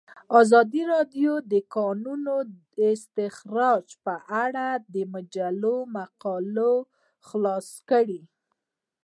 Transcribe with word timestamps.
ازادي 0.39 0.81
راډیو 0.93 1.31
د 1.41 1.43
د 1.51 1.53
کانونو 1.75 2.35
استخراج 2.93 3.85
په 4.05 4.15
اړه 4.43 4.67
د 4.93 4.95
مجلو 5.13 5.75
مقالو 5.97 6.73
خلاصه 7.27 7.75
کړې. 7.89 8.21